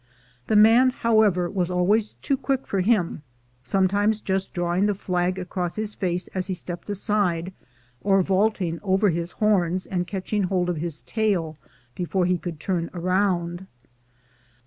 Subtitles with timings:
[0.47, 3.21] The man, however, was always too quick for him,
[3.61, 7.53] sometimes just drawing the flag across his face as he stepped aside,
[8.01, 11.55] or vaulting over his horns and catch ing hold of his tail
[11.93, 13.67] before he could turn round.